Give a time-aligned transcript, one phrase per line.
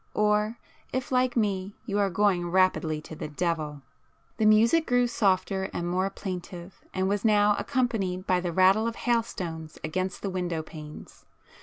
[0.15, 0.57] —or
[0.91, 3.83] if, like me, you are going rapidly to the devil!"
[4.37, 8.95] The music grew softer and more plaintive, and was now accompanied by the rattle of
[8.95, 11.27] hailstones against the window panes.